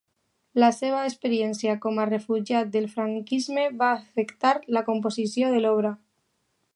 [0.61, 5.97] La seva experiència com a refugiat del franquisme va afectar la composició de l'obra.